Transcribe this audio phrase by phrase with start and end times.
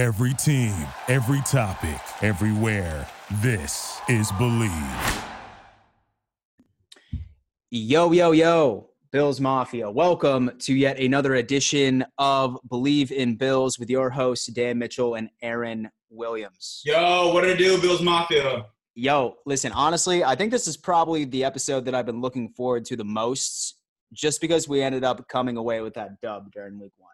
[0.00, 0.74] Every team,
[1.08, 3.06] every topic, everywhere.
[3.42, 5.24] This is Bleav.
[7.70, 9.90] Yo, yo, yo, Bills Mafia.
[9.90, 15.28] Welcome to yet another edition of Bleav in Bills with your hosts, Dan Mitchell and
[15.42, 16.80] Aaron Williams.
[16.86, 18.64] Yo, what did it do, Bills Mafia?
[18.94, 22.86] Yo, listen, honestly, I think this is probably the episode that I've been looking forward
[22.86, 23.74] to the most
[24.14, 27.10] just because we ended up coming away with that dub during week one.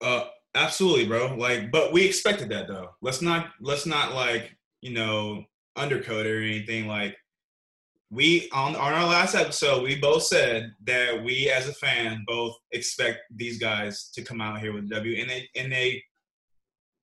[0.00, 1.34] Uh, absolutely, bro.
[1.36, 2.90] Like, but we expected that though.
[3.02, 5.44] Let's not let's not like you know
[5.76, 6.86] undercoat or anything.
[6.86, 7.16] Like,
[8.10, 12.54] we on on our last episode, we both said that we as a fan both
[12.72, 16.02] expect these guys to come out here with W, and they and they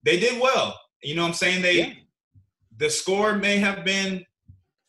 [0.04, 0.80] they did well.
[1.04, 1.62] You know what I'm saying?
[1.62, 1.94] They Yeah.
[2.78, 4.26] the score may have been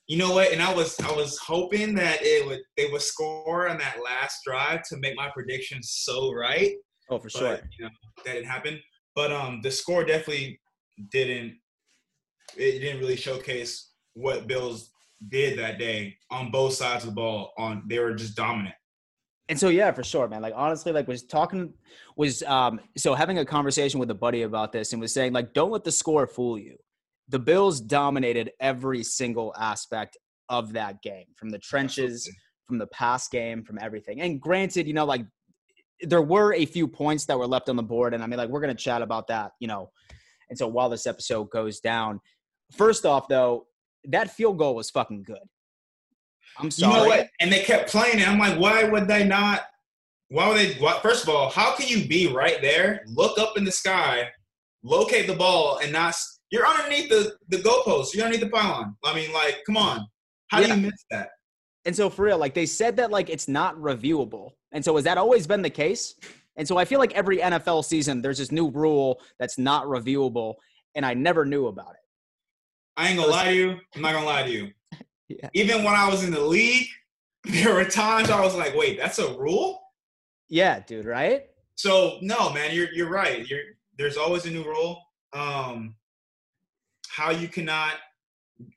[0.08, 3.68] you know what and i was i was hoping that it would they would score
[3.68, 6.74] on that last drive to make my prediction so right
[7.10, 7.60] Oh, for but, sure.
[7.78, 7.90] you know
[8.24, 8.80] that didn't happen
[9.14, 10.60] but um the score definitely
[11.10, 11.56] didn't
[12.56, 14.90] it didn't really showcase what bills
[15.28, 18.74] did that day on both sides of the ball on they were just dominant
[19.48, 20.42] And so yeah, for sure, man.
[20.42, 21.72] Like honestly, like was talking
[22.16, 25.54] was um so having a conversation with a buddy about this and was saying like
[25.54, 26.76] don't let the score fool you.
[27.28, 30.16] The Bills dominated every single aspect
[30.48, 32.28] of that game, from the trenches,
[32.66, 34.20] from the pass game, from everything.
[34.20, 35.24] And granted, you know, like
[36.02, 38.48] there were a few points that were left on the board, and I mean, like
[38.48, 39.90] we're gonna chat about that, you know.
[40.48, 42.20] And so while this episode goes down,
[42.72, 43.66] first off, though,
[44.04, 45.38] that field goal was fucking good.
[46.58, 46.94] I'm You sorry.
[46.94, 47.28] know what?
[47.40, 48.28] And they kept playing it.
[48.28, 49.62] I'm like, why would they not?
[50.28, 50.74] Why would they?
[50.74, 54.28] Why, first of all, how can you be right there, look up in the sky,
[54.82, 56.14] locate the ball, and not?
[56.50, 58.14] You're underneath the the goalpost.
[58.14, 58.96] You're underneath the pylon.
[59.04, 60.06] I mean, like, come on.
[60.48, 60.68] How Yeah.
[60.74, 61.30] do you miss that?
[61.84, 64.50] And so for real, like they said that like it's not reviewable.
[64.76, 66.16] And so has that always been the case?
[66.56, 70.56] And so I feel like every NFL season there's this new rule that's not reviewable,
[70.94, 72.04] and I never knew about it.
[72.94, 73.76] I ain't gonna lie to you.
[73.94, 74.70] I'm not gonna lie to you.
[75.28, 75.48] Yeah.
[75.54, 76.86] Even when I was in the league,
[77.44, 79.82] there were times I was like, wait, that's a rule.
[80.48, 81.46] Yeah, dude, right?
[81.74, 83.44] So no, man, you're you're right.
[83.44, 83.62] You're
[83.98, 85.02] there's always a new rule.
[85.32, 85.96] Um,
[87.08, 87.94] how you cannot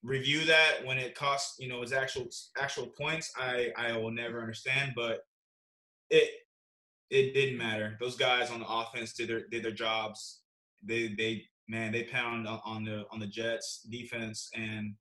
[0.01, 4.39] review that when it costs you know its actual actual points, I I will never
[4.41, 4.93] understand.
[4.95, 5.25] But
[6.09, 6.29] it
[7.09, 7.97] it didn't matter.
[7.99, 10.41] Those guys on the offense did their did their jobs.
[10.83, 14.95] They they man they pound on, the on the Jets defense and.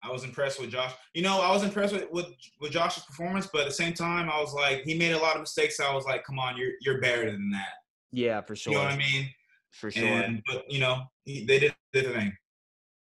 [0.00, 0.92] I was impressed with Josh.
[1.12, 2.26] You know, I was impressed with, with
[2.60, 5.34] with Josh's performance, but at the same time, I was like, he made a lot
[5.34, 5.80] of mistakes.
[5.80, 7.72] I was like, come on, you're you're better than that.
[8.12, 8.74] Yeah, for sure.
[8.74, 9.28] You know what I mean?
[9.72, 10.06] For sure.
[10.06, 12.32] And but you know, he, they did, did the thing.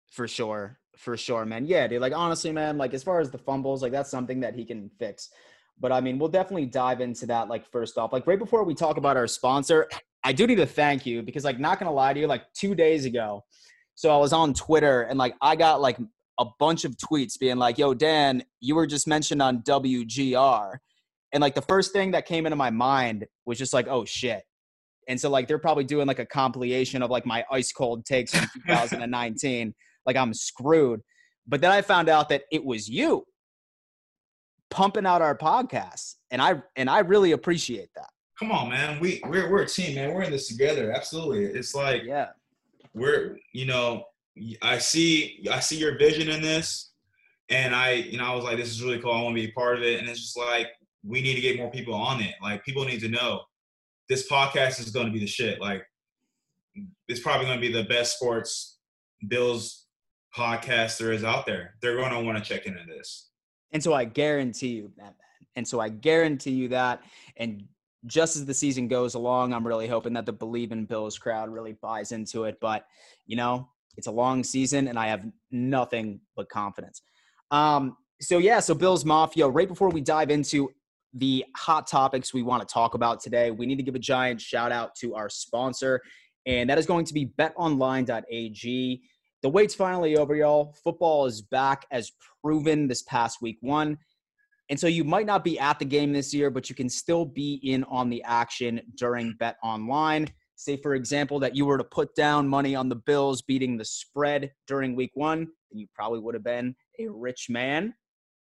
[0.09, 0.79] For sure.
[0.97, 1.67] For sure, man.
[1.67, 2.01] Yeah, dude.
[2.01, 4.89] Like honestly, man, like as far as the fumbles, like that's something that he can
[4.97, 5.29] fix.
[5.79, 8.11] But I mean, we'll definitely dive into that like first off.
[8.11, 9.87] Like right before we talk about our sponsor,
[10.23, 12.73] I do need to thank you because like not gonna lie to you, like two
[12.75, 13.43] days ago,
[13.95, 15.97] so I was on Twitter and like I got like
[16.39, 20.77] a bunch of tweets being like, yo, Dan, you were just mentioned on WGR.
[21.33, 24.43] And like the first thing that came into my mind was just like, oh shit.
[25.07, 28.35] And so like they're probably doing like a compilation of like my ice cold takes
[28.35, 29.73] from 2019.
[30.05, 31.01] like I'm screwed.
[31.47, 33.25] But then I found out that it was you
[34.69, 36.15] pumping out our podcast.
[36.31, 38.09] And I and I really appreciate that.
[38.39, 38.99] Come on, man.
[38.99, 40.13] We we're we're a team, man.
[40.13, 40.91] We're in this together.
[40.91, 41.45] Absolutely.
[41.45, 42.29] It's like Yeah.
[42.93, 44.05] we're you know,
[44.61, 46.91] I see I see your vision in this,
[47.49, 49.11] and I you know I was like, this is really cool.
[49.11, 50.67] I want to be a part of it, and it's just like
[51.03, 52.35] we need to get more people on it.
[52.41, 53.41] Like people need to know
[54.09, 55.59] this podcast is going to be the shit.
[55.61, 55.83] Like
[57.07, 58.77] it's probably going to be the best sports
[59.27, 59.85] Bills
[60.35, 61.75] podcast there is out there.
[61.81, 63.26] They're going to want to check into this.
[63.71, 65.15] And so I guarantee you that.
[65.55, 67.01] And so I guarantee you that.
[67.37, 67.63] And
[68.05, 71.49] just as the season goes along, I'm really hoping that the Bleav in Bills crowd
[71.49, 72.57] really buys into it.
[72.61, 72.85] But,
[73.25, 73.67] you know,
[73.97, 77.01] it's a long season and I have nothing but confidence.
[77.51, 80.69] Um, so, yeah, so Bills Mafia, right before we dive into
[81.13, 84.41] the hot topics we want to talk about today, we need to give a giant
[84.41, 86.01] shout out to our sponsor,
[86.45, 89.01] and that is going to be betonline.ag.
[89.47, 90.75] The wait's finally over, y'all.
[90.83, 92.11] Football is back as
[92.43, 93.97] proven this past week one.
[94.67, 97.23] And so you might not be at the game this year, but you can still
[97.23, 100.27] be in on the action during Bet Online.
[100.57, 103.85] Say, for example, that you were to put down money on the Bills beating the
[103.85, 107.93] spread during week one, you probably would have been a rich man.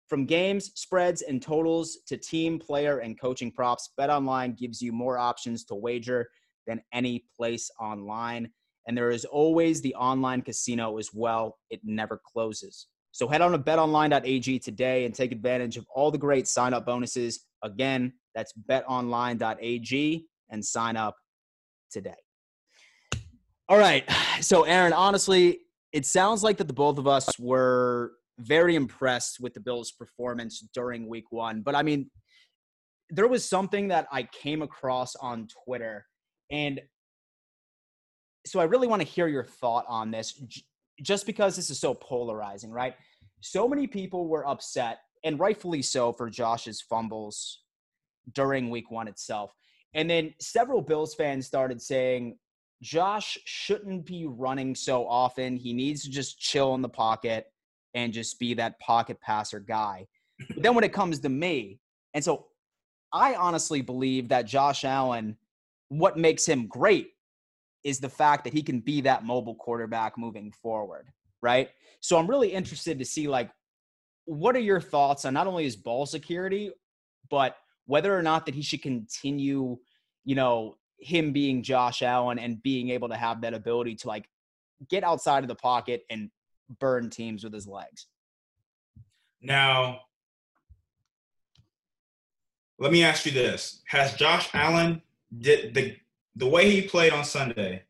[0.09, 4.91] From games, spreads, and totals to team, player, and coaching props, Bet Online gives you
[4.91, 6.29] more options to wager
[6.67, 8.51] than any place online.
[8.89, 11.59] And there is always the online casino as well.
[11.69, 12.87] It never closes.
[13.13, 16.87] So head on to betonline.ag today and take advantage of all the great sign up
[16.87, 17.45] bonuses.
[17.63, 21.17] Again, that's betonline.ag and sign up
[21.91, 22.15] today.
[23.69, 24.11] All right.
[24.41, 25.61] So, Aaron, honestly,
[25.93, 30.67] it sounds like that the both of us were very impressed with the Bills' performance
[30.73, 31.61] during week one.
[31.61, 32.11] But I mean,
[33.11, 36.07] there was something that I came across on Twitter.
[36.51, 36.81] And
[38.49, 40.43] so I really want to hear your thought on this,
[41.03, 42.95] just because this is so polarizing, right?
[43.41, 47.63] So many people were upset, and rightfully so, for Josh's fumbles
[48.35, 49.53] during week one itself.
[49.95, 52.37] And then several Bills fans started saying,
[52.83, 55.57] Josh shouldn't be running so often.
[55.57, 57.47] He needs to just chill in the pocket
[57.95, 60.07] and just be that pocket passer guy.
[60.49, 61.81] But then when it comes to me,
[62.15, 62.47] and so
[63.13, 65.37] I honestly believe that Josh Allen,
[65.89, 67.13] what makes him great
[67.85, 71.09] is the fact that he can be that mobile quarterback moving forward,
[71.41, 71.71] right?
[72.01, 73.51] So I'm really interested to see like
[74.25, 76.71] what are your thoughts on not only his ball security,
[77.31, 79.79] but whether or not that he should continue,
[80.25, 84.29] you know, him being Josh Allen and being able to have that ability to like
[84.91, 86.31] get outside of the pocket and
[86.79, 88.07] burn teams with his legs.
[89.41, 90.01] Now,
[92.79, 95.01] let me ask you this: Has Josh Allen
[95.39, 95.97] did the
[96.39, 97.83] the way he played on Sunday?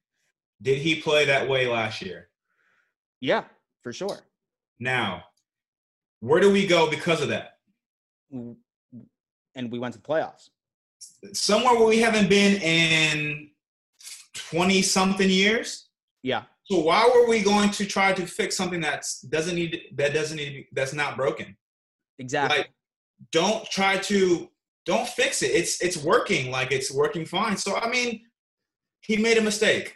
[0.61, 2.29] Did he play that way last year?
[3.21, 3.45] Yeah,
[3.83, 4.19] for sure.
[4.81, 5.25] Now,
[6.21, 7.59] where do we go because of that?
[8.33, 10.51] And we went to the playoffs
[11.33, 13.51] somewhere where we haven't been in
[14.35, 15.89] 20 something years.
[16.23, 16.45] Yeah.
[16.65, 20.37] So why were we going to try to fix something that's doesn't need that doesn't
[20.37, 21.57] need be, that's not broken?
[22.19, 22.59] Exactly.
[22.59, 22.71] Like
[23.33, 24.51] don't try to
[24.85, 25.53] don't fix it.
[25.53, 27.57] It's it's working like it's working fine.
[27.57, 28.23] So I mean,
[29.03, 29.95] he made a mistake.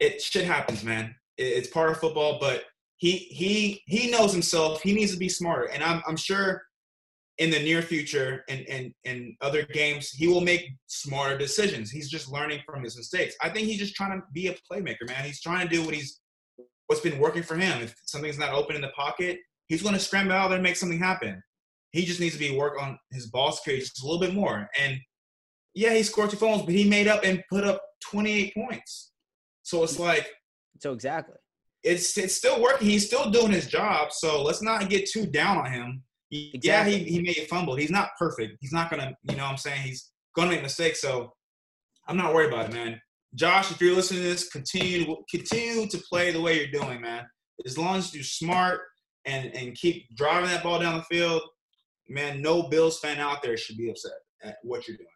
[0.00, 1.14] It shit happens, man.
[1.36, 2.64] It's part of football, but
[2.96, 4.82] he he he knows himself.
[4.82, 5.66] He needs to be smarter.
[5.66, 6.62] And I'm I'm sure
[7.38, 11.90] in the near future and and and other games, he will make smarter decisions.
[11.90, 13.36] He's just learning from his mistakes.
[13.40, 15.24] I think he's just trying to be a playmaker, man.
[15.24, 16.20] He's trying to do what he's
[16.88, 17.82] what's been working for him.
[17.82, 20.76] If something's not open in the pocket, he's going to scramble out there and make
[20.76, 21.40] something happen.
[21.92, 24.68] He just needs to be work on his ball security just a little bit more.
[24.78, 24.98] And
[25.74, 29.12] yeah, he scored two phones, but he made up and put up 28 points.
[29.62, 30.28] So it's like
[30.80, 31.36] so exactly.
[31.82, 32.88] It's it's still working.
[32.88, 34.12] He's still doing his job.
[34.12, 36.92] So let's not get too down on him Exactly.
[36.92, 37.78] Yeah, he, he may have fumbled.
[37.78, 38.58] He's not perfect.
[38.60, 39.82] He's not gonna, you know what I'm saying?
[39.82, 41.00] He's gonna make mistakes.
[41.00, 41.32] So
[42.06, 43.00] I'm not worried about it, man.
[43.34, 47.26] Josh, if you're listening to this, continue continue to play the way you're doing, man.
[47.66, 48.80] As long as you're smart
[49.24, 51.42] and and keep driving that ball down the field,
[52.08, 54.12] man, no Bills fan out there should be upset
[54.42, 55.08] at what you're doing.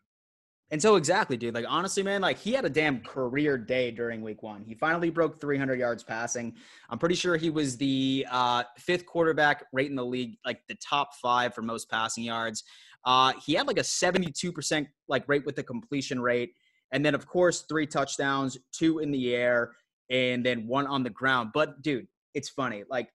[0.72, 1.54] And so exactly, dude.
[1.54, 4.64] Like honestly, man, like he had a damn career day during week one.
[4.64, 6.56] He finally broke 300 yards passing.
[6.88, 10.76] I'm pretty sure he was the uh, fifth quarterback rate in the league, like the
[10.76, 12.64] top five for most passing yards.
[13.04, 16.54] Uh, he had like a 72% like rate with the completion rate,
[16.90, 19.72] and then of course three touchdowns, two in the air,
[20.08, 21.50] and then one on the ground.
[21.52, 22.84] But dude, it's funny.
[22.88, 23.10] Like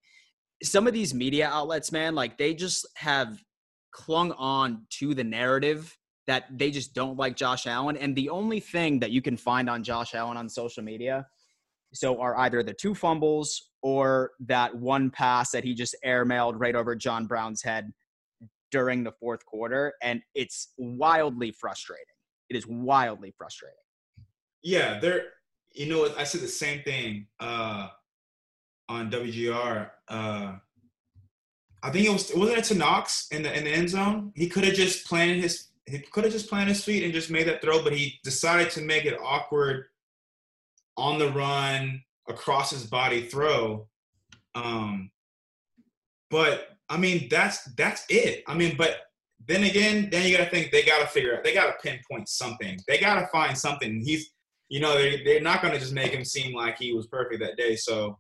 [0.62, 3.42] some of these media outlets, man, like they just have
[3.92, 5.98] clung on to the narrative
[6.28, 7.98] that they just don't like Josh Allen.
[7.98, 11.26] And the only thing that you can find on Josh Allen on social media
[11.94, 16.76] so are either the two fumbles or that one pass that he just airmailed right
[16.76, 17.92] over John Brown's head
[18.72, 19.94] during the fourth quarter.
[20.02, 22.04] And it's wildly frustrating.
[22.50, 23.78] It is wildly frustrating.
[24.64, 25.22] Yeah, there.
[25.74, 27.90] You know, I said the same thing uh,
[28.90, 29.90] on WGR.
[30.08, 30.54] Uh,
[31.84, 34.32] I think it was wasn't it to Knox in the in the end zone.
[34.36, 37.32] He could have just planted his he could have just planted his feet and just
[37.32, 39.86] made that throw, but he decided to make it awkward
[40.98, 43.88] on the run across his body throw.
[44.54, 45.12] Um,
[46.30, 48.44] but I mean, that's that's it.
[48.48, 48.98] I mean, but
[49.48, 51.90] then again, then you got to think they got to figure out, they got to
[51.90, 52.78] pinpoint something.
[52.88, 54.02] They got to find something.
[54.04, 54.30] He's,
[54.68, 57.42] you know, they they're not going to just make him seem like he was perfect
[57.42, 57.78] that day.
[57.78, 58.20] So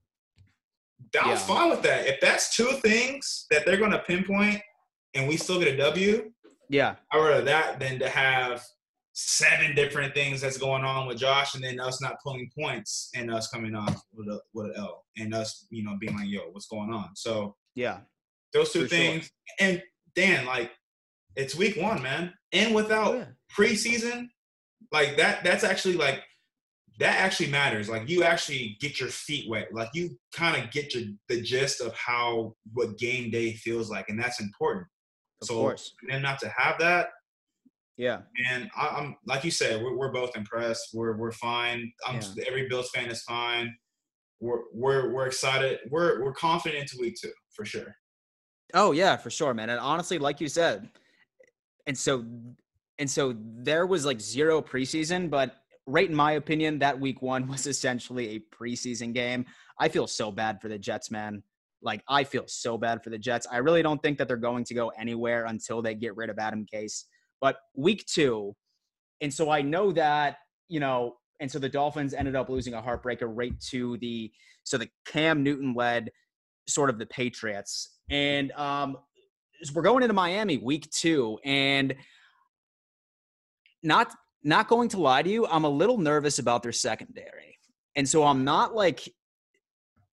[1.14, 1.32] that yeah.
[1.32, 2.08] was fine with that.
[2.08, 4.62] If that's two things that they're going to pinpoint,
[5.14, 6.32] and we still get a W,
[6.70, 6.96] yeah.
[7.12, 8.64] I'd rather that than to have
[9.14, 13.34] seven different things that's going on with Josh and then us not pulling points and
[13.34, 16.42] us coming off with a with an L and us, you know, being like, yo,
[16.52, 17.10] what's going on?
[17.16, 18.00] So yeah.
[18.54, 19.30] Those two things.
[19.60, 19.68] Sure.
[19.70, 19.84] And
[20.16, 20.72] Dan, like,
[21.36, 22.34] it's week one, man.
[22.54, 23.26] And without yeah.
[23.56, 24.28] preseason,
[24.92, 26.22] like that that's actually like
[27.00, 27.90] that actually matters.
[27.90, 29.74] Like you actually get your feet wet.
[29.74, 34.10] Like you kind of get your the gist of how what game day feels like,
[34.10, 34.88] and that's important.
[35.42, 35.94] Of so course.
[36.10, 37.10] and not to have that.
[37.98, 38.22] Yeah.
[38.50, 40.90] And I, am like you said, we're, we're both impressed.
[40.94, 41.92] We're we're fine.
[42.08, 42.46] I'm yeah.
[42.48, 43.76] every Bills fan is fine.
[44.40, 45.80] We're we're we're excited.
[45.90, 47.96] We're we're confident into week two for sure.
[48.74, 49.70] Oh yeah, for sure, man.
[49.70, 50.90] And honestly, like you said,
[51.88, 52.24] and so
[53.00, 55.56] and so there was like zero preseason, but
[55.88, 59.46] right in my opinion, that week one was essentially a preseason game.
[59.80, 61.42] I feel so bad for the Jets, man.
[61.88, 63.48] Like I feel so bad for the Jets.
[63.50, 66.38] I really don't think that they're going to go anywhere until they get rid of
[66.38, 67.06] Adam Gase.
[67.40, 68.54] But week two,
[69.22, 72.82] and so I know that you know, and so the Dolphins ended up losing a
[72.82, 74.30] heartbreaker right to the
[74.66, 76.12] so the Cam Newton led
[76.68, 78.98] sort of the Patriots, and um,
[79.74, 81.96] we're going into Miami week two, and
[83.82, 84.12] not
[84.44, 87.58] not going to lie to you, I'm a little nervous about their secondary.
[87.96, 89.08] And so I'm not like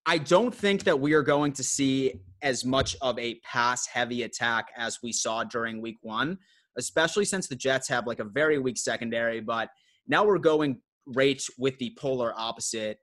[0.06, 4.22] I don't think that we are going to see as much of a pass heavy
[4.22, 6.38] attack as we saw during week 1,
[6.76, 9.70] especially since the Jets have like a very weak secondary, but
[10.06, 12.98] now we're going right with the polar opposite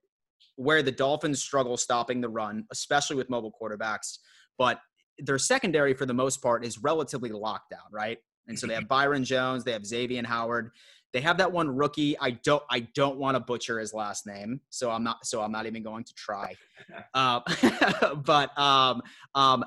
[0.57, 4.19] where the Dolphins struggle stopping the run, especially with mobile quarterbacks,
[4.59, 4.79] but
[5.17, 8.19] their secondary for the most part is relatively locked down, right?
[8.47, 8.89] And so they have mm-hmm.
[8.89, 10.71] Byron Jones, they have Xavien Howard,
[11.13, 12.17] they have that one rookie.
[12.19, 15.51] I don't I don't want to butcher his last name, so I'm not so I'm
[15.51, 16.55] not even going to try.
[17.13, 17.41] uh,
[18.15, 19.01] but um,
[19.35, 19.65] um,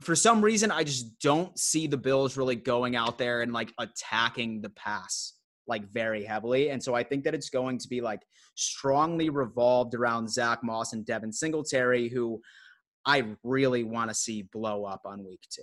[0.00, 3.72] for some reason, I just don't see the Bills really going out there and like
[3.78, 5.34] attacking the pass
[5.66, 6.70] like very heavily.
[6.70, 8.22] And so I think that it's going to be like
[8.54, 12.40] strongly revolved around Zach Moss and Devin Singletary, who
[13.04, 15.62] I really want to see blow up on week two.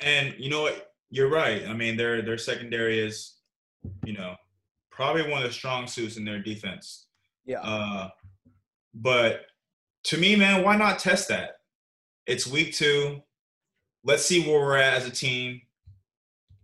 [0.00, 0.89] And you know what?
[1.10, 1.66] You're right.
[1.66, 3.34] I mean, their their secondary is,
[4.04, 4.36] you know,
[4.90, 7.06] probably one of the strong suits in their defense.
[7.44, 7.60] Yeah.
[7.60, 8.10] Uh,
[8.94, 9.42] but
[10.04, 11.56] to me, man, why not test that?
[12.26, 13.22] It's week two.
[14.04, 15.60] Let's see where we're at as a team.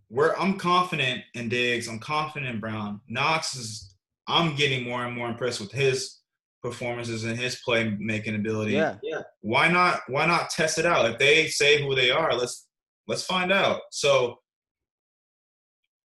[0.09, 3.01] Where I'm confident in Diggs, I'm confident in Brown.
[3.07, 3.93] Knox is.
[4.29, 6.19] I'm getting more and more impressed with his
[6.61, 8.73] performances and his playmaking ability.
[8.73, 9.21] Yeah, yeah.
[9.41, 10.01] Why not?
[10.07, 11.09] Why not test it out?
[11.09, 12.66] If they say who they are, let's
[13.07, 13.81] Let's find out.
[13.91, 14.39] So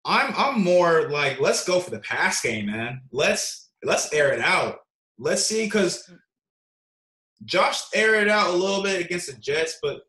[0.04, 3.02] I'm I'm more like let's go for the pass game, man.
[3.12, 4.78] Let's let's air it out.
[5.18, 6.10] Let's see because
[7.44, 10.02] Josh aired it out a little bit against the Jets, but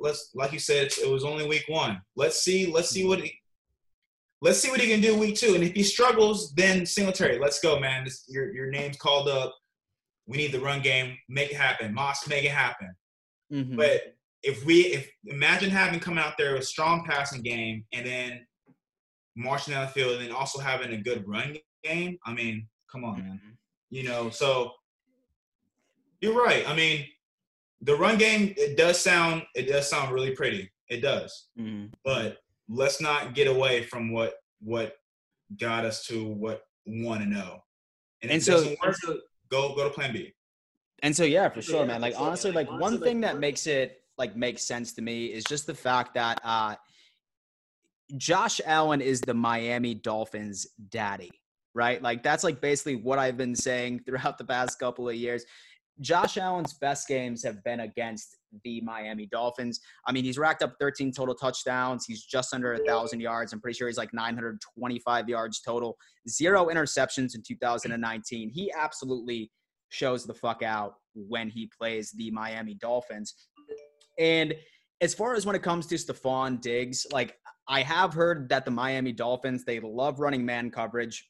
[0.00, 2.00] let's like you said, it was only week one.
[2.16, 3.32] Let's see let's see what he
[4.40, 5.54] let's see what he can do week two.
[5.54, 8.04] And if he struggles, then Singletary, let's go, man.
[8.04, 9.54] This, your your name's called up.
[10.26, 11.16] We need the run game.
[11.28, 11.92] Make it happen.
[11.92, 12.94] Moss, make it happen.
[13.52, 13.76] Mm-hmm.
[13.76, 14.00] But
[14.42, 18.46] if we if imagine having come out there with a strong passing game and then
[19.36, 23.04] marching down the field and then also having a good run game, I mean, come
[23.04, 23.40] on, man.
[23.42, 23.50] Mm-hmm.
[23.90, 24.72] You know, so
[26.20, 26.68] you're right.
[26.68, 27.06] I mean,
[27.82, 30.70] the run game it does sound it does sound really pretty.
[30.88, 31.48] It does.
[31.58, 31.86] Mm-hmm.
[32.04, 34.94] But let's not get away from what what
[35.58, 37.62] got us to what we want to know.
[38.22, 39.18] And, and so, work, so,
[39.50, 40.32] go go to plan B.
[41.02, 42.00] And so yeah, for sure, man.
[42.00, 45.66] Like honestly, like one thing that makes it like makes sense to me is just
[45.66, 46.76] the fact that uh,
[48.18, 51.30] Josh Allen is the Miami Dolphins daddy,
[51.74, 52.00] right?
[52.02, 55.44] Like that's like basically what I've been saying throughout the past couple of years.
[56.00, 59.80] Josh Allen's best games have been against the Miami Dolphins.
[60.06, 62.04] I mean, he's racked up 13 total touchdowns.
[62.06, 63.52] He's just under a thousand yards.
[63.52, 65.96] I'm pretty sure he's like 925 yards total.
[66.28, 68.50] Zero interceptions in 2019.
[68.50, 69.50] He absolutely
[69.90, 73.34] shows the fuck out when he plays the Miami Dolphins.
[74.18, 74.54] And
[75.00, 77.36] as far as when it comes to Stefon Diggs, like
[77.68, 81.28] I have heard that the Miami Dolphins, they love running man coverage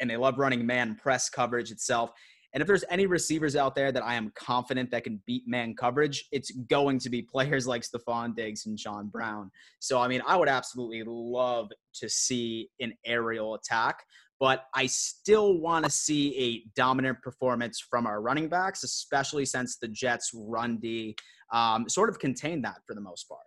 [0.00, 2.10] and they love running man press coverage itself.
[2.54, 5.74] And if there's any receivers out there that I am confident that can beat man
[5.74, 9.50] coverage, it's going to be players like Stefon Diggs and John Brown.
[9.80, 14.02] So, I mean, I would absolutely love to see an aerial attack,
[14.40, 19.76] but I still want to see a dominant performance from our running backs, especially since
[19.76, 21.16] the Jets' run D
[21.52, 23.40] um, sort of contain that for the most part.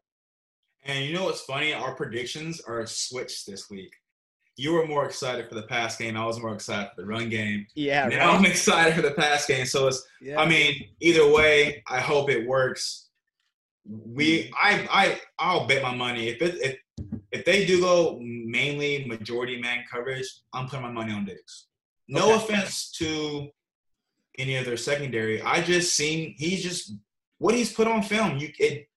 [0.83, 1.73] And you know what's funny?
[1.73, 3.93] Our predictions are switched this week.
[4.57, 6.17] You were more excited for the pass game.
[6.17, 7.65] I was more excited for the run game.
[7.75, 8.07] Yeah.
[8.07, 8.35] Now right.
[8.35, 9.65] I'm excited for the pass game.
[9.65, 10.05] So it's.
[10.21, 10.39] Yeah.
[10.39, 13.09] I mean, either way, I hope it works.
[13.85, 16.77] We, I, I, I'll bet my money if it, if
[17.31, 21.67] if they do go mainly majority man coverage, I'm putting my money on Diggs.
[22.07, 22.43] No okay.
[22.43, 23.49] offense to
[24.37, 25.41] any of their secondary.
[25.41, 26.93] I just seen he's just
[27.41, 28.87] what he's put on film, you it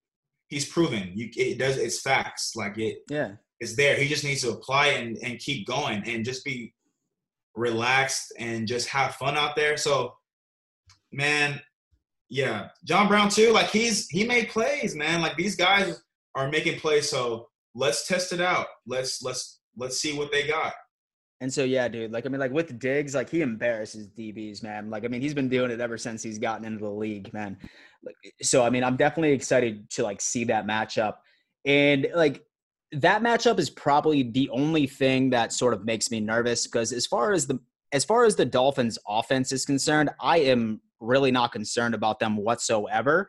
[0.49, 1.11] he's proven.
[1.15, 2.55] You it does it's facts.
[2.55, 3.33] Like it yeah.
[3.59, 3.97] It's there.
[3.97, 6.75] He just needs to apply and, and keep going and just be
[7.57, 9.79] relaxed and just have fun out there.
[9.79, 10.15] So
[11.11, 11.59] man,
[12.29, 12.69] yeah.
[12.85, 15.23] John Brown too, like he's he made plays, man.
[15.23, 16.03] Like these guys
[16.35, 17.09] are making plays.
[17.09, 18.67] So let's test it out.
[18.87, 20.75] Let's let's let's see what they got.
[21.45, 22.11] And so yeah, dude.
[22.11, 24.89] Like I mean, like with Diggs, like he embarrasses DBs, man.
[24.89, 27.59] Like I mean, he's been doing it ever since he's gotten into the league, man.
[28.41, 31.17] So I mean, I'm definitely excited to like see that matchup.
[31.67, 32.47] And like
[32.93, 37.07] that matchup is probably the only thing that sort of makes me nervous because as
[37.07, 37.61] far as the
[37.93, 42.39] as far as the Dolphins offense is concerned, I am really not concerned about them
[42.39, 43.29] whatsoever.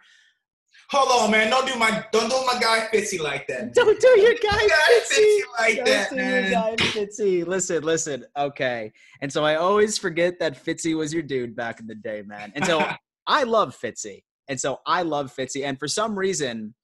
[0.92, 1.50] Hold on, man.
[1.50, 3.62] Don't do my don't do my guy Fitzy like that.
[3.62, 3.72] Man.
[3.74, 5.40] Don't do your guy, Fitzy.
[5.60, 6.44] Like Don't that, do man.
[6.44, 7.48] your guy Fitzy.
[7.48, 8.26] Listen, listen.
[8.38, 8.92] Okay.
[9.22, 12.52] And so I always forget that Fitzy was your dude back in the day, man.
[12.56, 12.86] And so
[13.28, 14.24] I love Fitzy.
[14.48, 15.66] And so I love Fitzy.
[15.66, 16.76] And for some reason,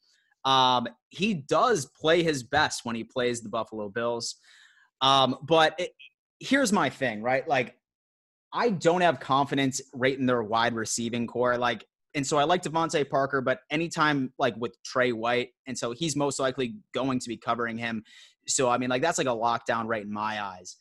[0.46, 4.36] um, he does play his best when he plays the Buffalo Bills.
[5.01, 5.91] Um, but it,
[6.39, 7.48] here's my thing, right?
[7.48, 7.75] Like,
[8.53, 11.58] I don't have confidence rating their wide receiving core.
[11.58, 15.91] Like, and so I like DeVante Parker, but anytime like with Tre White, and so
[15.91, 18.03] he's most likely going to be covering him.
[18.48, 20.75] So I mean, like that's like a lockdown right in my eyes.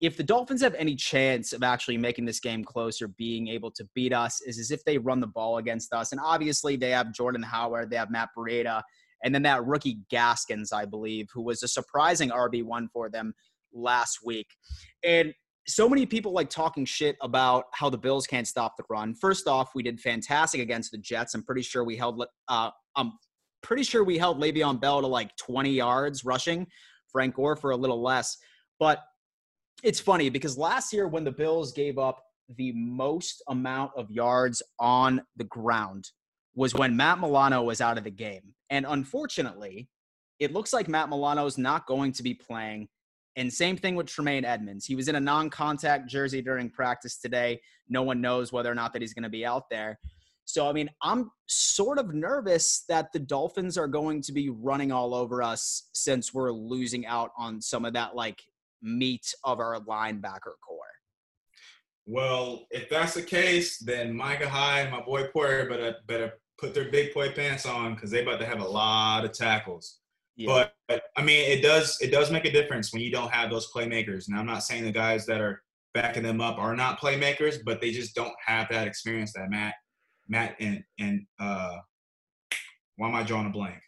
[0.00, 3.84] If the Dolphins have any chance of actually making this game closer, being able to
[3.94, 6.12] beat us, is as if they run the ball against us.
[6.12, 8.82] And obviously, they have Jordan Howard, they have Matt Breida,
[9.24, 13.34] and then that rookie Gaskins, I believe, who was a surprising RB one for them
[13.72, 14.46] last week.
[15.02, 15.34] And
[15.68, 19.14] so many people like talking shit about how the Bills can't stop the run.
[19.14, 21.34] First off, we did fantastic against the Jets.
[21.34, 22.24] I'm pretty sure we held.
[22.48, 23.12] Uh, I'm
[23.62, 26.66] pretty sure we held Le'Veon Bell to like 20 yards rushing.
[27.12, 28.36] Frank Gore for a little less,
[28.78, 29.02] but
[29.82, 32.22] it's funny because last year when the Bills gave up
[32.56, 36.10] the most amount of yards on the ground
[36.54, 39.88] was when Matt Milano was out of the game, and unfortunately,
[40.38, 42.88] it looks like Matt Milano is not going to be playing.
[43.36, 44.84] And same thing with Tremaine Edmunds.
[44.84, 47.60] He was in a non-contact jersey during practice today.
[47.88, 49.98] No one knows whether or not that he's going to be out there.
[50.44, 54.90] So I mean, I'm sort of nervous that the Dolphins are going to be running
[54.90, 58.40] all over us since we're losing out on some of that like
[58.80, 60.78] meat of our linebacker core.
[62.06, 66.72] Well, if that's the case, then Micah Hyde and my boy Poyer better better put
[66.72, 69.98] their big boy pants on because they about to have a lot of tackles.
[70.46, 73.50] But, but I mean, it does it does make a difference when you don't have
[73.50, 74.28] those playmakers.
[74.28, 75.62] And I'm not saying the guys that are
[75.94, 79.74] backing them up are not playmakers, but they just don't have that experience that Matt,
[80.28, 81.78] Matt and and uh,
[82.96, 83.80] why am I drawing a blank?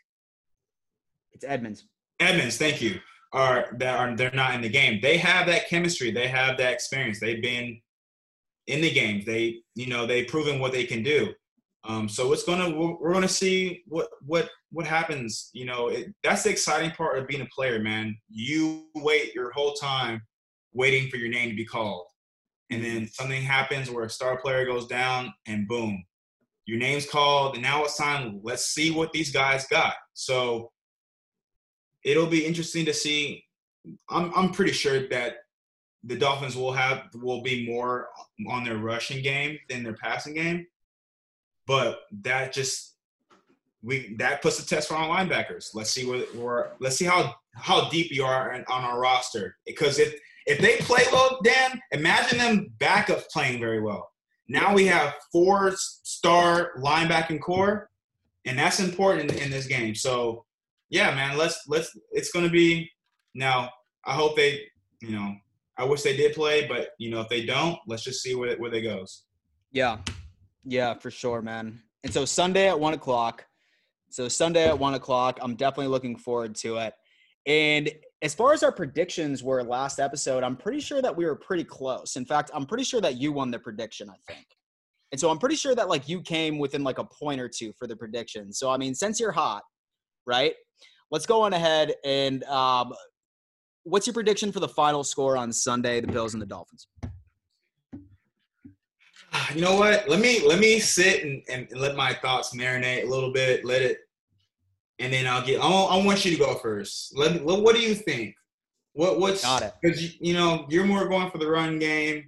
[1.32, 1.84] it's Edmunds.
[2.18, 3.00] Edmunds, thank you.
[3.32, 4.98] Are that are they're not in the game.
[5.00, 6.10] They have that chemistry.
[6.10, 7.20] They have that experience.
[7.20, 7.80] They've been
[8.66, 9.24] in the games.
[9.24, 11.32] They you know they've proven what they can do.
[11.84, 15.50] Um, so it's gonna we're, gonna see what what what happens.
[15.54, 18.16] You know it, that's the exciting part of being a player, man.
[18.28, 20.22] You wait your whole time
[20.72, 22.06] waiting for your name to be called,
[22.70, 26.04] and then something happens where a star player goes down, and boom,
[26.66, 28.40] your name's called, and now it's time.
[28.42, 29.94] Let's see what these guys got.
[30.12, 30.70] So
[32.04, 33.42] it'll be interesting to see.
[34.10, 35.36] I'm I'm pretty sure that
[36.04, 38.08] the Dolphins will have will be more
[38.48, 40.66] on their rushing game than their passing game,
[41.70, 42.96] but that just
[43.80, 45.68] we that puts a test for our linebackers.
[45.72, 50.00] Let's see where where let's see how how deep you are on our roster because
[50.00, 50.12] if
[50.46, 54.10] if they play well, Dan, imagine them backups playing very well.
[54.48, 57.88] Now we have four star linebacking core,
[58.46, 59.94] and that's important in, in this game.
[59.94, 60.44] So
[60.88, 61.96] yeah, man, let's let's.
[62.10, 62.90] It's going to be
[63.36, 63.70] now.
[64.04, 64.62] I hope they,
[65.00, 65.36] you know,
[65.78, 68.56] I wish they did play, but you know, if they don't, let's just see where
[68.56, 69.22] where they goes.
[69.70, 69.98] Yeah,
[70.64, 71.80] yeah, for sure, man.
[72.04, 73.46] And so Sunday at one o'clock.
[74.10, 76.94] So Sunday at one o'clock, I'm definitely looking forward to it.
[77.46, 77.90] And
[78.22, 81.64] as far as our predictions were last episode, I'm pretty sure that we were pretty
[81.64, 82.16] close.
[82.16, 84.10] In fact, I'm pretty sure that you won the prediction.
[84.10, 84.46] I think.
[85.12, 87.72] And so I'm pretty sure that like you came within like a point or two
[87.78, 88.52] for the prediction.
[88.52, 89.62] So I mean, since you're hot,
[90.26, 90.54] right?
[91.10, 92.92] Let's go on ahead and um,
[93.82, 96.00] what's your prediction for the final score on Sunday?
[96.00, 96.86] The Bills and the Dolphins.
[99.54, 100.08] You know what?
[100.08, 103.64] Let me let me sit and, and let my thoughts marinate a little bit.
[103.64, 103.98] Let it,
[104.98, 105.60] and then I'll get.
[105.60, 107.16] I want, I want you to go first.
[107.16, 107.40] Let me.
[107.40, 108.34] What, do you think?
[108.92, 109.72] What what's Got it.
[109.80, 112.26] Because you, you know you're more going for the run game.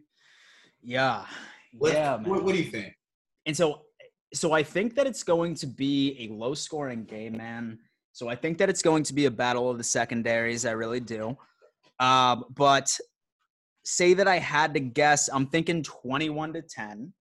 [0.83, 1.25] Yeah,
[1.79, 2.93] What, yeah, what, what do you think?
[3.47, 3.83] And so,
[4.35, 7.79] so I think that it's going to be a low scoring game, man.
[8.13, 10.67] So I think that it's going to be a battle of the secondaries.
[10.67, 11.37] I really do.
[12.01, 12.99] Um, but
[13.85, 17.13] say that I had to guess, I'm thinking 21 to 10.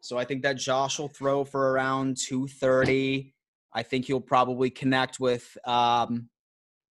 [0.00, 3.34] So I think that Josh will throw for around 230.
[3.72, 6.28] I think he'll probably connect with um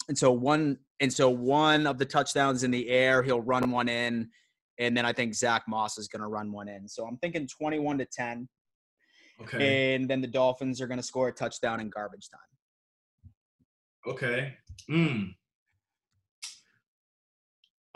[0.08, 3.88] and so one and so one of the touchdowns in the air, he'll run one
[3.88, 4.30] in,
[4.78, 6.88] and then I think Zach Moss is gonna run one in.
[6.88, 8.48] So I'm thinking 21 to 10.
[9.42, 9.94] Okay.
[9.94, 14.12] And then the Dolphins are gonna score a touchdown in garbage time.
[14.14, 14.54] Okay.
[14.88, 15.34] Mm.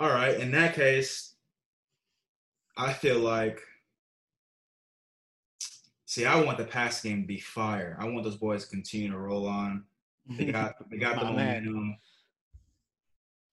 [0.00, 0.40] All right.
[0.40, 1.34] In that case,
[2.76, 3.60] I feel like.
[6.06, 7.96] See, I want the pass game to be fire.
[8.00, 9.84] I want those boys to continue to roll on.
[10.36, 11.96] They got they got the momentum.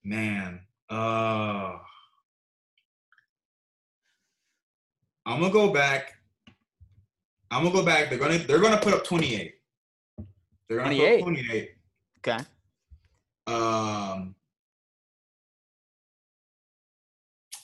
[0.04, 1.74] Man, uh,
[5.26, 6.14] I'm gonna go back.
[7.52, 8.10] I'm gonna go back.
[8.10, 9.56] They're gonna they're gonna put up 28.
[10.70, 11.10] They're gonna 28.
[11.10, 11.70] put up 28.
[12.20, 12.44] Okay.
[13.48, 14.36] Um,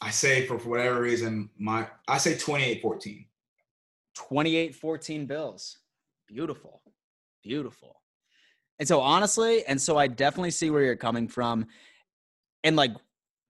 [0.03, 3.25] I say for, for whatever reason, my I say 28-14.
[4.17, 5.77] 28-14 Bills.
[6.27, 6.81] Beautiful.
[7.41, 8.01] Beautiful.
[8.79, 11.67] And so honestly, and so I definitely see where you're coming from.
[12.65, 12.91] And like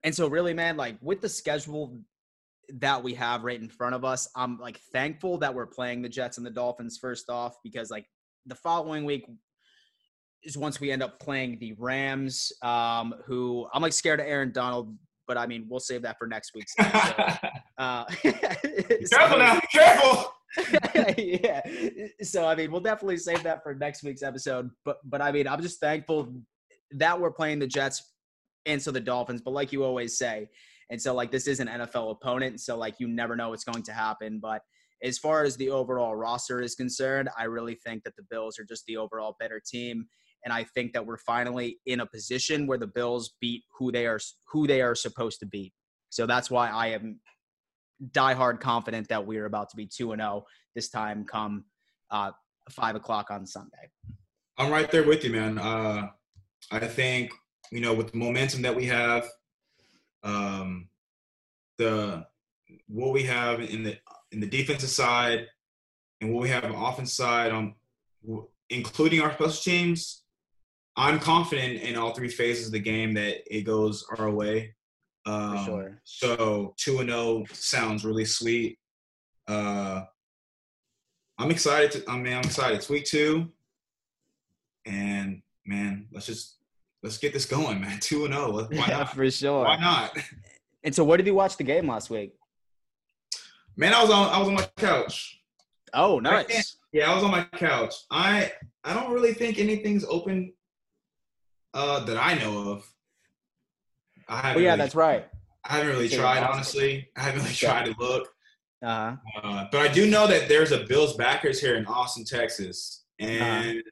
[0.04, 1.98] and so really man, like with the schedule
[2.74, 6.08] that we have right in front of us, I'm like thankful that we're playing the
[6.08, 8.06] Jets and the Dolphins first off because like
[8.46, 9.26] the following week
[10.44, 14.52] is once we end up playing the Rams, um, who I'm like scared of Aaron
[14.52, 14.94] Donald,
[15.26, 17.38] but I mean we'll save that for next week's episode.
[17.78, 18.04] Uh,
[19.10, 20.34] careful now, careful.
[21.18, 21.60] yeah.
[22.22, 24.70] So I mean, we'll definitely save that for next week's episode.
[24.84, 26.32] But but I mean, I'm just thankful
[26.92, 28.12] that we're playing the Jets
[28.66, 29.42] and so the Dolphins.
[29.42, 30.48] But like you always say,
[30.90, 33.82] and so like this is an NFL opponent, so like you never know what's going
[33.84, 34.38] to happen.
[34.40, 34.62] But
[35.02, 38.64] as far as the overall roster is concerned, I really think that the Bills are
[38.64, 40.06] just the overall better team.
[40.44, 44.06] And I think that we're finally in a position where the Bills beat who they
[44.06, 44.20] are
[44.52, 45.72] who they are supposed to beat.
[46.10, 47.20] So that's why I am
[48.10, 51.64] diehard confident that we're about to be 2 and 0 this time come
[52.10, 52.32] uh,
[52.70, 53.90] 5 o'clock on Sunday.
[54.58, 55.58] I'm right there with you, man.
[55.58, 56.08] Uh,
[56.70, 57.32] I think
[57.70, 59.26] you know with the momentum that we have,
[60.22, 60.88] um,
[61.78, 62.26] the
[62.86, 63.98] what we have in the
[64.32, 65.46] in the defensive side,
[66.20, 67.74] and what we have on offense side, on
[68.70, 70.23] including our special teams,
[70.96, 74.74] I'm confident in all three phases of the game that it goes our way.
[75.26, 76.00] Um, For sure.
[76.04, 78.78] So two and zero sounds really sweet.
[79.48, 80.02] Uh,
[81.38, 81.90] I'm excited.
[81.92, 82.76] To, I mean, I'm excited.
[82.76, 83.50] It's week two,
[84.86, 86.58] and man, let's just
[87.02, 87.98] let's get this going, man.
[88.00, 88.52] Two and zero.
[88.52, 89.14] Why Yeah, not?
[89.14, 89.64] for sure.
[89.64, 90.16] Why not?
[90.84, 92.34] And so, where did you watch the game last week?
[93.76, 95.40] Man, I was on I was on my couch.
[95.92, 96.76] Oh, I nice.
[96.92, 97.94] Yeah, I was on my couch.
[98.10, 98.52] I
[98.84, 100.52] I don't really think anything's open
[101.74, 102.86] uh, that I know of.
[104.28, 104.62] I haven't.
[104.62, 105.28] Oh, yeah, really, that's right.
[105.64, 107.08] I haven't really tried, honestly.
[107.16, 108.28] I haven't really tried to look.
[108.82, 113.04] Uh, Uh, but I do know that there's a Bills backers here in Austin, Texas,
[113.20, 113.30] Uh-huh.
[113.32, 113.82] and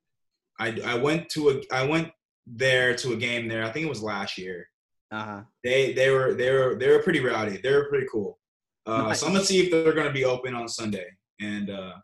[0.59, 2.11] I I went to a I went
[2.47, 3.65] there to a game there.
[3.65, 4.69] I think it was last year.
[5.11, 5.41] uh huh.
[5.65, 7.57] They they were they were they were pretty rowdy.
[7.59, 8.39] They were pretty cool.
[8.87, 9.21] Uh, Nice.
[9.21, 11.09] So I'm gonna see if they're gonna be open on Sunday.
[11.41, 11.95] And uh,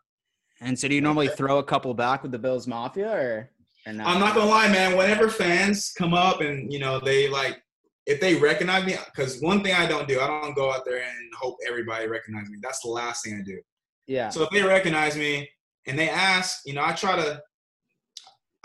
[0.61, 3.49] And so, do you normally throw a couple back with the Bills Mafia, or,
[3.89, 4.07] or not?
[4.07, 4.97] Uh, I'm not gonna lie, man.
[4.97, 7.61] Whenever fans come up and you know they like,
[8.05, 11.01] if they recognize me, because one thing I don't do, I don't go out there
[11.01, 12.57] and hope everybody recognizes me.
[12.61, 13.59] That's the last thing I do.
[14.07, 14.29] Yeah.
[14.29, 15.47] So if they recognize me
[15.85, 17.41] and they ask, you know, I try to,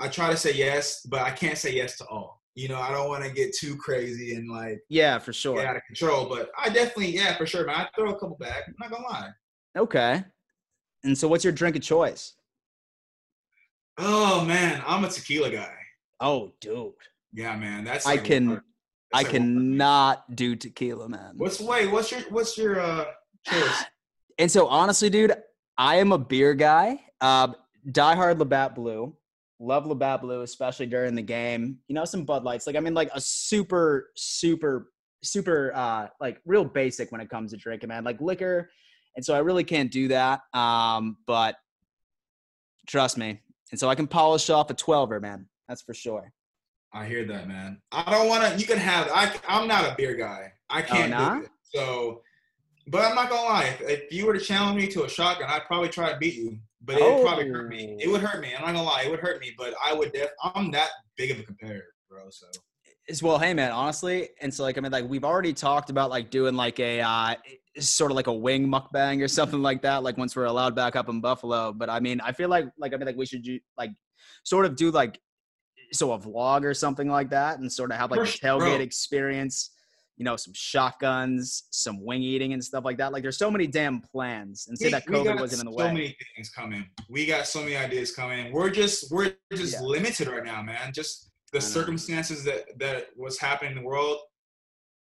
[0.00, 2.40] I try to say yes, but I can't say yes to all.
[2.54, 5.56] You know, I don't want to get too crazy and like Yeah, for sure.
[5.56, 6.28] get out of control.
[6.28, 7.76] But I definitely, yeah, for sure, man.
[7.76, 8.62] I throw a couple back.
[8.68, 9.30] I'm not gonna lie.
[9.76, 10.24] Okay.
[11.02, 12.34] And so, what's your drink of choice?
[13.98, 15.74] Oh man, I'm a tequila guy.
[16.20, 16.92] Oh, dude.
[17.32, 17.84] Yeah, man.
[17.84, 18.62] That's I can- one-
[19.12, 21.34] I like cannot do tequila, man.
[21.36, 21.86] What's wait?
[21.92, 23.04] What's your what's your uh
[23.46, 23.84] choice?
[24.36, 25.32] And so, honestly, dude,
[25.78, 27.00] I am a beer guy.
[27.20, 27.52] Uh,
[27.88, 29.16] diehard Labatt Blue.
[29.60, 31.78] Love Labatt Blue, especially during the game.
[31.86, 32.66] You know, some Bud Lights.
[32.66, 34.90] Like, I mean, like a super, super,
[35.22, 38.02] super, uh, like real basic when it comes to drinking, man.
[38.02, 38.70] Like liquor.
[39.14, 40.40] And so I really can't do that.
[40.52, 41.54] Um, but
[42.88, 43.40] trust me.
[43.74, 45.48] And so I can polish off a 12er, man.
[45.66, 46.32] That's for sure.
[46.92, 47.82] I hear that, man.
[47.90, 48.56] I don't want to.
[48.56, 49.10] You can have.
[49.12, 49.34] I.
[49.48, 50.52] I'm not a beer guy.
[50.70, 51.34] I oh, can't nah?
[51.34, 51.50] do it.
[51.74, 52.22] So,
[52.86, 53.64] but I'm not gonna lie.
[53.64, 56.36] If, if you were to challenge me to a shotgun, I'd probably try to beat
[56.36, 56.56] you.
[56.84, 57.96] But it would probably hurt me.
[57.96, 58.00] Oh.
[58.00, 58.54] It would hurt me.
[58.56, 59.02] I'm not gonna lie.
[59.06, 59.52] It would hurt me.
[59.58, 60.12] But I would.
[60.12, 62.30] Def- I'm that big of a competitor, bro.
[62.30, 62.46] So.
[63.08, 66.08] As well hey man honestly and so like i mean like we've already talked about
[66.10, 67.34] like doing like a uh
[67.78, 70.96] sort of like a wing mukbang or something like that like once we're allowed back
[70.96, 73.42] up in buffalo but i mean i feel like like i mean like we should
[73.42, 73.90] do like
[74.44, 75.20] sort of do like
[75.92, 78.80] so a vlog or something like that and sort of have like a tailgate bro.
[78.80, 79.70] experience
[80.16, 83.66] you know some shotguns some wing eating and stuff like that like there's so many
[83.66, 86.50] damn plans and say We- that covid wasn't in the so way so many things
[86.50, 86.86] coming.
[87.10, 88.52] We got so many ideas coming.
[88.52, 89.80] We're just we're just Yeah.
[89.82, 90.92] limited right now, man.
[90.94, 94.18] Just the circumstances that that what's happening in the world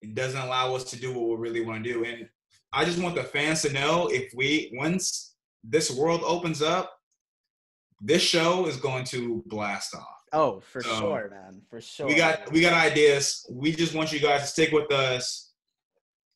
[0.03, 2.03] it doesn't allow us to do what we really want to do.
[2.03, 2.27] And
[2.73, 6.91] I just want the fans to know if we once this world opens up,
[8.01, 10.17] this show is going to blast off.
[10.33, 12.47] oh for So, sure man for sure We got man.
[12.53, 13.45] we got ideas.
[13.51, 15.51] We just want you guys to stick with us.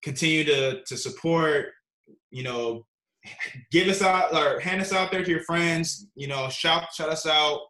[0.04, 1.70] Continue to to support.
[2.30, 2.86] You know,
[3.72, 6.08] give us out or hand us out there to your friends.
[6.16, 7.62] You know, shout shout us out.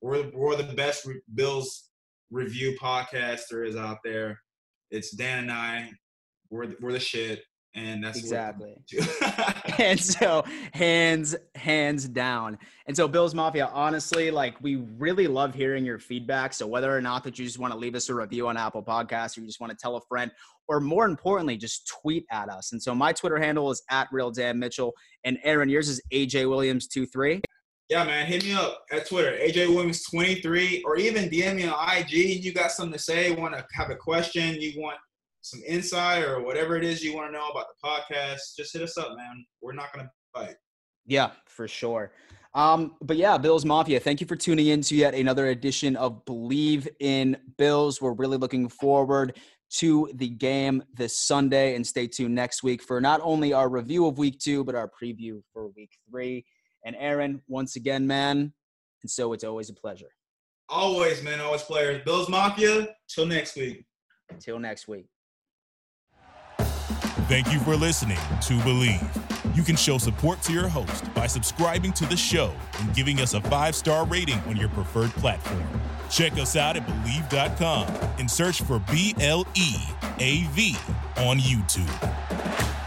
[0.00, 1.90] We're we're the best re- Bills
[2.30, 4.38] review podcast there is out there.
[4.90, 5.90] It's Dan and I.
[6.50, 7.42] We're we're the shit,
[7.74, 8.76] and that's exactly.
[9.78, 12.58] and so hands hands down.
[12.86, 16.54] And so Bills Mafia, honestly, like we really love hearing your feedback.
[16.54, 18.82] So whether or not that you just want to leave us a review on Apple
[18.82, 20.30] Podcasts, or you just want to tell a friend,
[20.68, 22.72] or more importantly, just tweet at us.
[22.72, 26.48] And so my Twitter handle is at real Dan Mitchell, and Aaron, yours is AJ
[26.48, 27.40] Williams two three.
[27.88, 31.96] Yeah, man, hit me up at Twitter, AJ Williams 23, or even DM me on
[31.96, 32.12] IG.
[32.44, 34.98] You got something to say, want to have a question, you want
[35.40, 38.82] some insight or whatever it is you want to know about the podcast, just hit
[38.82, 39.44] us up, man.
[39.62, 40.56] We're not going to bite.
[41.06, 42.12] Yeah, for sure.
[42.54, 46.24] Um, but yeah, Bills Mafia, thank you for tuning in to yet another edition of
[46.26, 48.02] Bleav in Bills.
[48.02, 49.38] We're really looking forward
[49.70, 54.06] to the game this Sunday and stay tuned next week for not only our review
[54.06, 56.44] of week two, but our preview for week three.
[56.84, 58.52] And Aaron, once again, man.
[59.02, 60.10] And so it's always a pleasure.
[60.68, 61.40] Always, man.
[61.40, 62.02] Always players.
[62.04, 62.88] Bills Mafia.
[63.08, 63.84] Till next week.
[64.40, 65.06] Till next week.
[67.28, 69.56] Thank you for listening to Bleav.
[69.56, 73.34] You can show support to your host by subscribing to the show and giving us
[73.34, 75.62] a five star rating on your preferred platform.
[76.10, 77.86] Check us out at Bleav.com
[78.18, 79.74] and search for B L E
[80.20, 80.76] A V
[81.18, 82.77] on YouTube.